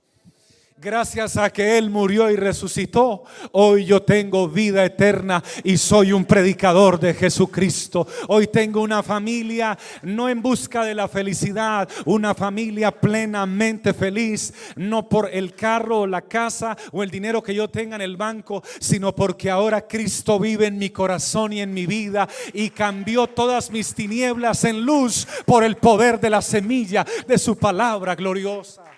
[0.84, 6.26] Gracias a que Él murió y resucitó, hoy yo tengo vida eterna y soy un
[6.26, 8.08] predicador de Jesucristo.
[8.30, 15.08] Hoy tengo una familia no en busca de la felicidad, una familia plenamente feliz, no
[15.08, 18.63] por el carro o la casa o el dinero que yo tenga en el banco,
[18.80, 23.70] sino porque ahora Cristo vive en mi corazón y en mi vida y cambió todas
[23.70, 28.90] mis tinieblas en luz por el poder de la semilla de su palabra gloriosa.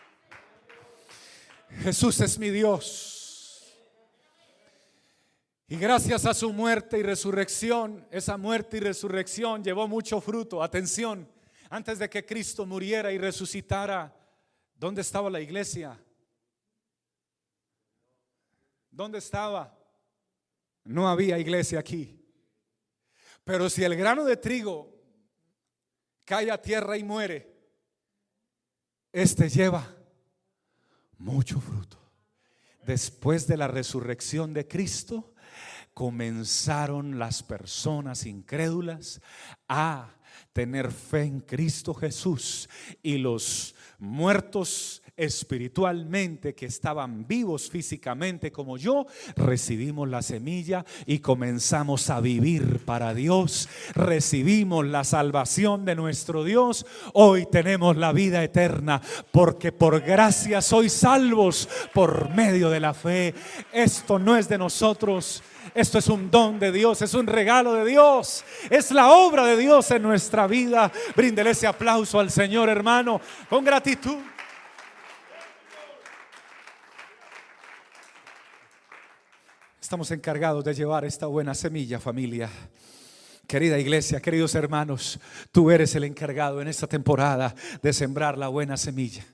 [1.81, 3.73] Jesús es mi Dios.
[5.67, 10.61] Y gracias a su muerte y resurrección, esa muerte y resurrección llevó mucho fruto.
[10.61, 11.27] Atención,
[11.69, 14.15] antes de que Cristo muriera y resucitara,
[14.75, 15.99] ¿dónde estaba la iglesia?
[18.91, 19.75] ¿Dónde estaba?
[20.83, 22.19] No había iglesia aquí.
[23.43, 24.93] Pero si el grano de trigo
[26.23, 27.51] cae a tierra y muere,
[29.11, 30.02] este lleva
[31.17, 31.97] mucho fruto.
[32.85, 35.33] Después de la resurrección de Cristo,
[35.93, 39.21] comenzaron las personas incrédulas
[39.67, 40.15] a
[40.51, 42.67] tener fe en Cristo Jesús
[43.01, 52.09] y los muertos espiritualmente, que estaban vivos físicamente como yo, recibimos la semilla y comenzamos
[52.09, 53.69] a vivir para Dios.
[53.93, 56.85] Recibimos la salvación de nuestro Dios.
[57.13, 63.35] Hoy tenemos la vida eterna porque por gracia sois salvos por medio de la fe.
[63.71, 65.43] Esto no es de nosotros.
[65.75, 69.57] Esto es un don de Dios, es un regalo de Dios, es la obra de
[69.57, 70.91] Dios en nuestra vida.
[71.15, 73.19] Bríndele ese aplauso al Señor, hermano,
[73.49, 74.17] con gratitud.
[79.83, 82.49] Estamos encargados de llevar esta buena semilla, familia.
[83.45, 85.19] Querida iglesia, queridos hermanos,
[85.51, 89.25] tú eres el encargado en esta temporada de sembrar la buena semilla.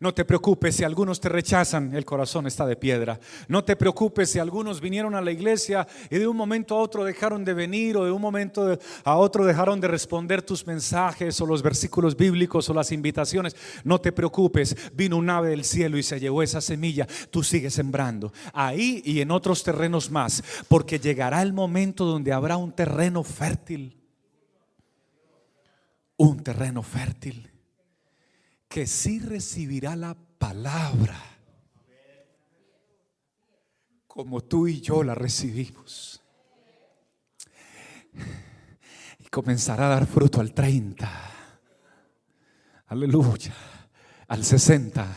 [0.00, 3.20] No te preocupes si algunos te rechazan, el corazón está de piedra.
[3.48, 7.04] No te preocupes si algunos vinieron a la iglesia y de un momento a otro
[7.04, 11.44] dejaron de venir o de un momento a otro dejaron de responder tus mensajes o
[11.44, 13.54] los versículos bíblicos o las invitaciones.
[13.84, 17.06] No te preocupes, vino un ave del cielo y se llevó esa semilla.
[17.30, 22.56] Tú sigues sembrando ahí y en otros terrenos más, porque llegará el momento donde habrá
[22.56, 23.98] un terreno fértil
[26.16, 27.49] un terreno fértil
[28.70, 31.20] que sí recibirá la palabra
[34.06, 36.22] como tú y yo la recibimos.
[39.18, 41.10] Y comenzará a dar fruto al 30.
[42.86, 43.54] Aleluya.
[44.28, 45.16] Al 60.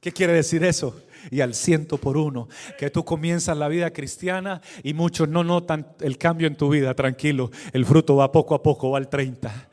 [0.00, 1.02] ¿Qué quiere decir eso?
[1.30, 2.48] y al ciento por uno.
[2.78, 6.94] Que tú comienzas la vida cristiana y muchos no notan el cambio en tu vida,
[6.94, 7.50] tranquilo.
[7.72, 9.70] El fruto va poco a poco, va al 30.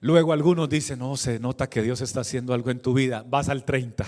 [0.00, 3.48] Luego algunos dicen, no, se nota que Dios está haciendo algo en tu vida, vas
[3.48, 4.06] al 30.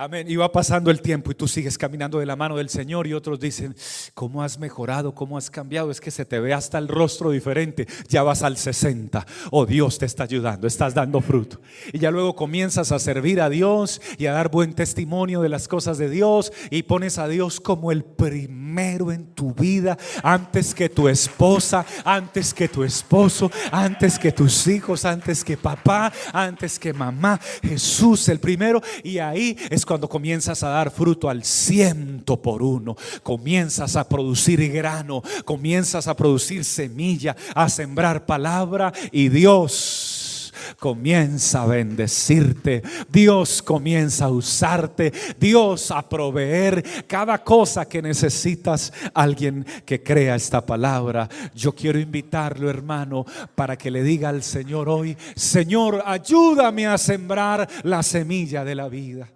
[0.00, 0.30] Amén.
[0.30, 3.14] Y va pasando el tiempo y tú sigues caminando de la mano del Señor y
[3.14, 3.74] otros dicen,
[4.14, 5.12] ¿cómo has mejorado?
[5.12, 5.90] ¿Cómo has cambiado?
[5.90, 7.88] Es que se te ve hasta el rostro diferente.
[8.06, 9.26] Ya vas al 60.
[9.50, 11.60] Oh, Dios te está ayudando, estás dando fruto.
[11.92, 15.66] Y ya luego comienzas a servir a Dios y a dar buen testimonio de las
[15.66, 20.88] cosas de Dios y pones a Dios como el primero en tu vida, antes que
[20.88, 26.92] tu esposa, antes que tu esposo, antes que tus hijos, antes que papá, antes que
[26.92, 27.40] mamá.
[27.64, 32.94] Jesús el primero y ahí es cuando comienzas a dar fruto al ciento por uno.
[33.22, 41.66] Comienzas a producir grano, comienzas a producir semilla, a sembrar palabra y Dios comienza a
[41.66, 45.10] bendecirte, Dios comienza a usarte,
[45.40, 48.92] Dios a proveer cada cosa que necesitas.
[49.14, 53.24] Alguien que crea esta palabra, yo quiero invitarlo, hermano,
[53.54, 58.88] para que le diga al Señor hoy, Señor, ayúdame a sembrar la semilla de la
[58.88, 59.28] vida.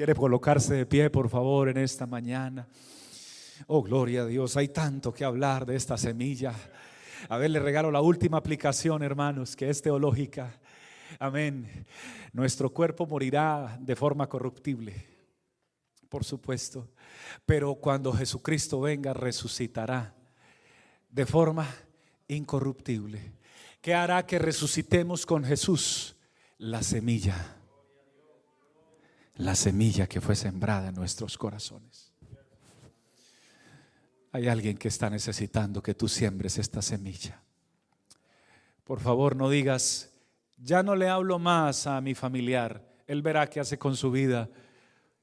[0.00, 2.66] Quiere colocarse de pie, por favor, en esta mañana.
[3.66, 4.56] Oh, gloria a Dios.
[4.56, 6.54] Hay tanto que hablar de esta semilla.
[7.28, 10.58] A ver, le regalo la última aplicación, hermanos, que es teológica.
[11.18, 11.84] Amén.
[12.32, 15.06] Nuestro cuerpo morirá de forma corruptible,
[16.08, 16.88] por supuesto.
[17.44, 20.14] Pero cuando Jesucristo venga, resucitará
[21.10, 21.66] de forma
[22.26, 23.34] incorruptible.
[23.82, 26.16] ¿Qué hará que resucitemos con Jesús?
[26.56, 27.59] La semilla
[29.36, 32.12] la semilla que fue sembrada en nuestros corazones.
[34.32, 37.42] Hay alguien que está necesitando que tú siembres esta semilla.
[38.84, 40.10] Por favor, no digas,
[40.56, 44.48] ya no le hablo más a mi familiar, él verá qué hace con su vida.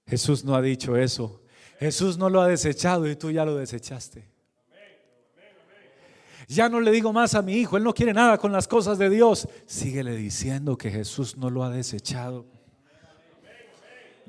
[0.05, 1.41] Jesús no ha dicho eso.
[1.79, 4.29] Jesús no lo ha desechado y tú ya lo desechaste.
[6.49, 8.97] Ya no le digo más a mi hijo, él no quiere nada con las cosas
[8.97, 9.47] de Dios.
[9.65, 12.45] Síguele diciendo que Jesús no lo ha desechado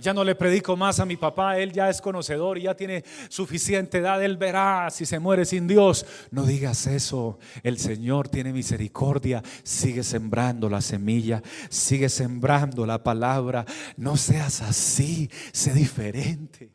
[0.00, 3.04] ya no le predico más a mi papá, él ya es conocedor y ya tiene
[3.28, 6.06] suficiente edad, él verá si se muere sin Dios.
[6.30, 13.64] No digas eso, el Señor tiene misericordia, sigue sembrando la semilla, sigue sembrando la palabra,
[13.96, 16.70] no seas así, sé diferente.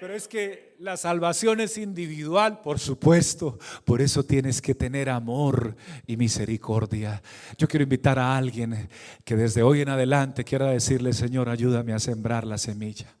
[0.00, 3.56] Pero es que la salvación es individual, por supuesto.
[3.84, 5.76] Por eso tienes que tener amor
[6.08, 7.22] y misericordia.
[7.56, 8.88] Yo quiero invitar a alguien
[9.24, 13.14] que desde hoy en adelante quiera decirle, Señor, ayúdame a sembrar la semilla.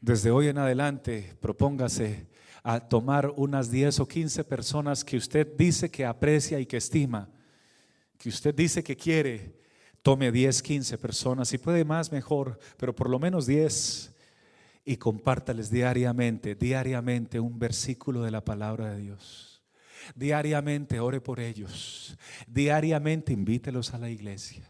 [0.00, 2.28] Desde hoy en adelante, propóngase
[2.62, 7.28] a tomar unas 10 o 15 personas que usted dice que aprecia y que estima,
[8.16, 9.60] que usted dice que quiere.
[10.00, 14.14] Tome 10, 15 personas, si puede más, mejor, pero por lo menos 10
[14.90, 19.62] y compártales diariamente, diariamente un versículo de la palabra de Dios.
[20.16, 22.18] Diariamente ore por ellos.
[22.48, 24.68] Diariamente invítelos a la iglesia.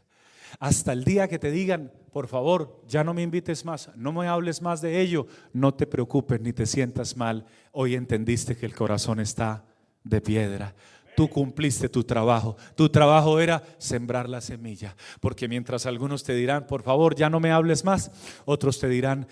[0.59, 4.29] Hasta el día que te digan, por favor, ya no me invites más, no me
[4.29, 7.47] hables más de ello, no te preocupes ni te sientas mal.
[7.73, 9.64] Hoy entendiste que el corazón está
[10.05, 10.75] de piedra
[11.16, 12.57] tú cumpliste tu trabajo.
[12.77, 14.97] Tu trabajo era sembrar la semilla.
[15.21, 18.11] Porque mientras algunos te dirán, por favor, ya no me hables más,
[18.47, 19.27] otros te dirán,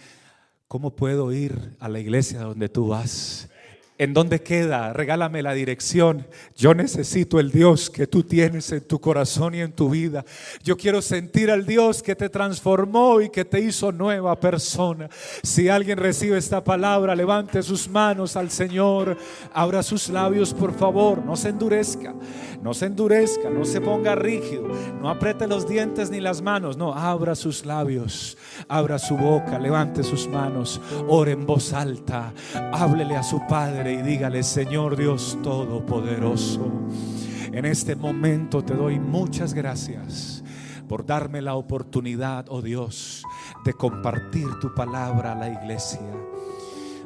[0.68, 3.48] ¿Cómo puedo ir a la iglesia donde tú vas?
[4.00, 4.92] ¿En dónde queda?
[4.92, 6.24] Regálame la dirección.
[6.56, 10.24] Yo necesito el Dios que tú tienes en tu corazón y en tu vida.
[10.62, 15.08] Yo quiero sentir al Dios que te transformó y que te hizo nueva persona.
[15.42, 19.16] Si alguien recibe esta palabra, levante sus manos al Señor.
[19.52, 21.24] Abra sus labios, por favor.
[21.24, 22.14] No se endurezca.
[22.62, 23.50] No se endurezca.
[23.50, 24.68] No se ponga rígido.
[25.00, 26.76] No apriete los dientes ni las manos.
[26.76, 28.38] No, abra sus labios.
[28.68, 29.58] Abra su boca.
[29.58, 30.80] Levante sus manos.
[31.08, 32.32] Ore en voz alta.
[32.72, 36.70] Háblele a su Padre y dígale, Señor Dios Todopoderoso,
[37.52, 40.42] en este momento te doy muchas gracias
[40.88, 43.22] por darme la oportunidad, oh Dios,
[43.64, 46.00] de compartir tu palabra a la iglesia.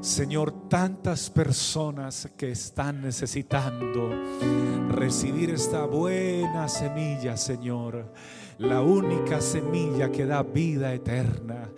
[0.00, 4.10] Señor, tantas personas que están necesitando
[4.88, 8.12] recibir esta buena semilla, Señor,
[8.58, 11.70] la única semilla que da vida eterna.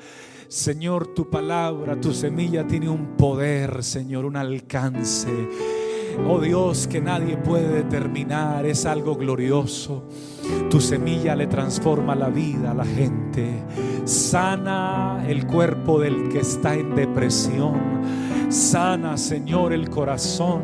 [0.54, 5.28] Señor, tu palabra, tu semilla tiene un poder, Señor, un alcance.
[6.28, 10.04] oh Dios, que nadie puede determinar, es algo glorioso.
[10.70, 13.64] Tu semilla le transforma la vida a la gente,
[14.04, 18.04] sana el cuerpo del que está en depresión
[18.54, 20.62] Sana, Señor, el corazón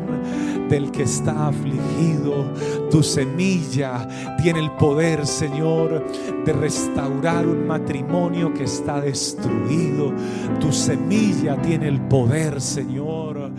[0.69, 2.45] del que está afligido.
[2.91, 4.07] Tu semilla
[4.41, 6.05] tiene el poder, Señor,
[6.45, 10.13] de restaurar un matrimonio que está destruido.
[10.59, 13.51] Tu semilla tiene el poder, Señor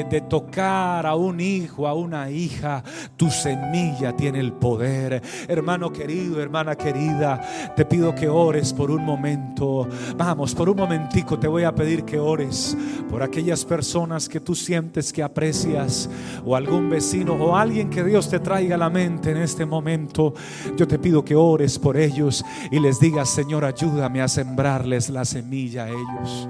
[0.00, 2.82] de, tocar a un hijo, a una hija,
[3.16, 5.22] tu semilla tiene el poder.
[5.48, 9.88] Hermano querido, hermana querida, te pido que ores por un momento.
[10.16, 12.76] Vamos, por un momentico te voy a pedir que ores
[13.10, 16.08] por aquellas personas que tú sientes que aprecias
[16.44, 18.40] o algún vecino o alguien que Dios te
[18.70, 20.34] a la mente en este momento.
[20.76, 25.24] Yo te pido que ores por ellos y les digas, Señor, ayúdame a sembrarles la
[25.24, 26.48] semilla a ellos.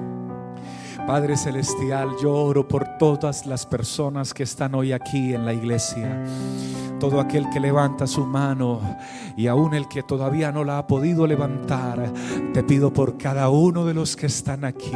[1.07, 6.25] Padre Celestial, yo oro por todas las personas que están hoy aquí en la iglesia.
[7.03, 8.81] Todo aquel que levanta su mano
[9.37, 12.13] y aún el que todavía no la ha podido levantar,
[12.55, 14.93] te pido por cada uno de los que están aquí.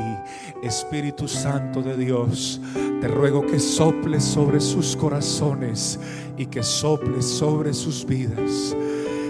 [0.62, 2.60] Espíritu Santo de Dios,
[3.00, 5.98] te ruego que soples sobre sus corazones
[6.38, 8.76] y que soples sobre sus vidas.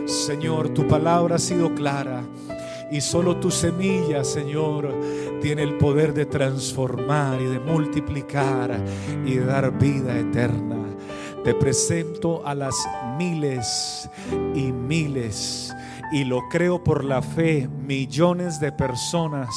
[0.05, 2.25] Señor, tu palabra ha sido clara
[2.93, 4.95] y solo tu semilla, Señor,
[5.41, 8.79] tiene el poder de transformar y de multiplicar
[9.25, 10.76] y de dar vida eterna.
[11.47, 12.75] Te presento a las
[13.17, 14.11] miles
[14.53, 15.73] y miles
[16.11, 19.49] y lo creo por la fe, millones de personas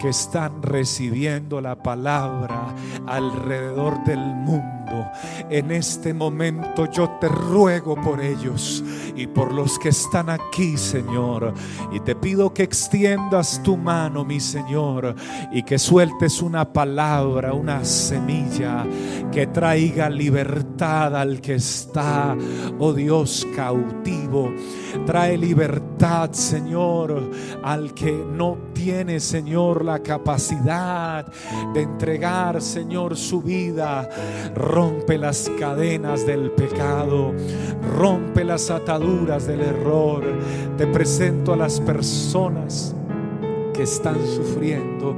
[0.00, 2.74] que están recibiendo la palabra
[3.06, 4.99] alrededor del mundo
[5.48, 8.82] en este momento yo te ruego por ellos
[9.14, 11.52] y por los que están aquí, Señor.
[11.92, 15.14] Y te pido que extiendas tu mano, mi Señor,
[15.52, 18.86] y que sueltes una palabra, una semilla
[19.32, 22.36] que traiga libertad al que está,
[22.78, 24.52] oh Dios, cautivo.
[25.06, 27.30] Trae libertad, Señor,
[27.62, 31.26] al que no tiene, Señor, la capacidad
[31.72, 34.08] de entregar, Señor, su vida.
[35.18, 37.32] Las cadenas del pecado,
[37.96, 40.24] rompe las ataduras del error.
[40.76, 42.94] Te presento a las personas
[43.74, 45.16] que están sufriendo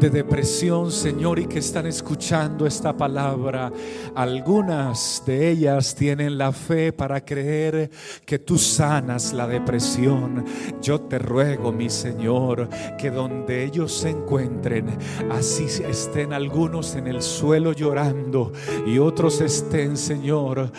[0.00, 3.72] de depresión, Señor, y que están escuchando esta palabra.
[4.14, 7.90] Algunas de ellas tienen la fe para creer
[8.24, 10.44] que tú sanas la depresión.
[10.82, 12.68] Yo te ruego, mi Señor,
[12.98, 14.86] que donde ellos se encuentren,
[15.30, 18.52] así estén algunos en el suelo llorando
[18.86, 20.70] y otros estén, Señor,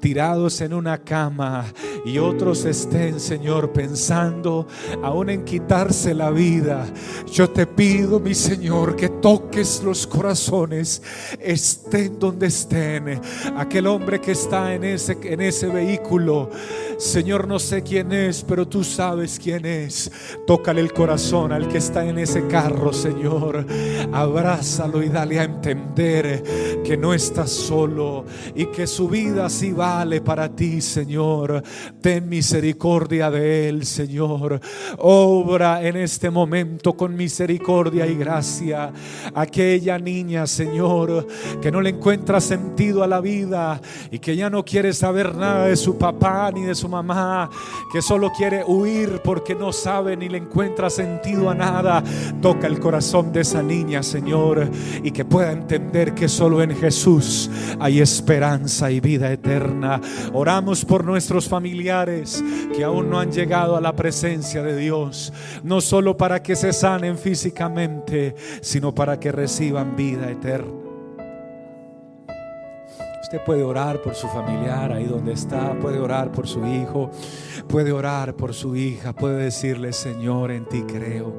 [0.00, 1.64] tirados en una cama
[2.04, 4.66] y otros estén, Señor, pensando
[5.02, 6.86] aún en quitarse la vida.
[7.32, 11.02] Yo te pido, mi Señor, que toques los corazones,
[11.40, 13.20] estén donde estén.
[13.56, 16.50] Aquel hombre que está en ese, en ese vehículo,
[16.98, 20.10] Señor, no sé quién es, pero tú sabes quién es.
[20.46, 23.66] Tócale el corazón al que está en ese carro, Señor.
[24.12, 28.24] Abrázalo y dale a entender que no está solo
[28.54, 31.62] y que su vida sí vale para ti, Señor.
[32.00, 34.60] Ten misericordia de él, Señor.
[34.98, 38.92] Obra en este momento con misericordia y gracia
[39.34, 41.26] aquella niña, Señor,
[41.60, 43.80] que no le encuentra sentido a la vida
[44.10, 47.50] y que ya no quiere saber nada de su papá ni de su mamá,
[47.92, 52.02] que solo quiere huir porque no sabe ni le encuentra sentido a nada.
[52.40, 54.70] Toca el corazón de esa niña, Señor,
[55.02, 60.00] y que pueda entender que solo en Jesús hay esperanza y vida eterna.
[60.32, 62.42] Oramos por nuestros familiares
[62.76, 65.32] que aún no han llegado a la presencia de Dios,
[65.62, 70.83] no solo para que se sanen físicamente, sino para que reciban vida eterna.
[73.40, 77.10] Puede orar por su familiar ahí donde está, puede orar por su hijo,
[77.68, 81.34] puede orar por su hija, puede decirle, Señor, en ti creo,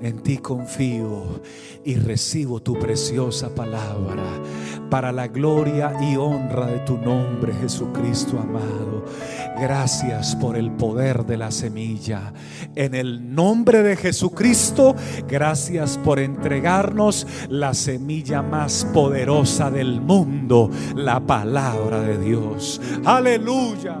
[0.00, 1.40] en ti confío
[1.84, 4.22] y recibo tu preciosa palabra
[4.90, 9.04] para la gloria y honra de tu nombre, Jesucristo amado.
[9.60, 12.32] Gracias por el poder de la semilla.
[12.74, 14.94] En el nombre de Jesucristo,
[15.28, 22.80] gracias por entregarnos la semilla más poderosa del mundo, la palabra de Dios.
[23.04, 24.00] Aleluya.